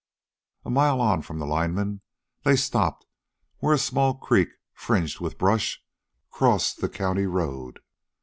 A 0.65 0.69
mile 0.71 0.99
on 0.99 1.21
from 1.21 1.37
the 1.37 1.45
lineman, 1.45 2.01
they 2.41 2.55
stopped 2.55 3.05
where 3.59 3.71
a 3.75 3.77
small 3.77 4.15
creek, 4.15 4.49
fringed 4.73 5.19
with 5.19 5.37
brush, 5.37 5.85
crossed 6.31 6.81
the 6.81 6.89
county 6.89 7.27
road. 7.27 7.81